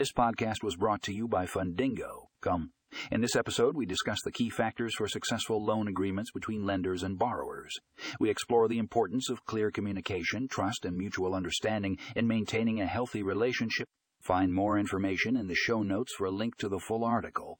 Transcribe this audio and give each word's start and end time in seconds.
This 0.00 0.12
podcast 0.12 0.62
was 0.62 0.76
brought 0.76 1.02
to 1.02 1.12
you 1.12 1.28
by 1.28 1.44
Fundingo. 1.44 2.28
Come. 2.40 2.70
In 3.12 3.20
this 3.20 3.36
episode, 3.36 3.76
we 3.76 3.84
discuss 3.84 4.16
the 4.24 4.32
key 4.32 4.48
factors 4.48 4.94
for 4.94 5.06
successful 5.06 5.62
loan 5.62 5.88
agreements 5.88 6.30
between 6.30 6.64
lenders 6.64 7.02
and 7.02 7.18
borrowers. 7.18 7.78
We 8.18 8.30
explore 8.30 8.66
the 8.66 8.78
importance 8.78 9.28
of 9.28 9.44
clear 9.44 9.70
communication, 9.70 10.48
trust, 10.48 10.86
and 10.86 10.96
mutual 10.96 11.34
understanding 11.34 11.98
in 12.16 12.26
maintaining 12.26 12.80
a 12.80 12.86
healthy 12.86 13.22
relationship. 13.22 13.88
Find 14.22 14.54
more 14.54 14.78
information 14.78 15.36
in 15.36 15.48
the 15.48 15.54
show 15.54 15.82
notes 15.82 16.14
for 16.16 16.24
a 16.24 16.30
link 16.30 16.56
to 16.60 16.70
the 16.70 16.80
full 16.80 17.04
article. 17.04 17.58